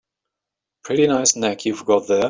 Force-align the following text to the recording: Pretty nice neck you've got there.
Pretty 0.83 1.05
nice 1.05 1.35
neck 1.35 1.63
you've 1.65 1.85
got 1.85 2.07
there. 2.07 2.19